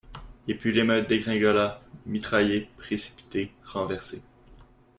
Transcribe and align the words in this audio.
Et 0.47 0.55
puis 0.55 0.71
l'émeute 0.73 1.07
dégringola 1.07 1.79
mitraillée, 2.07 2.67
précipitée, 2.75 3.51
renversée. 3.65 4.23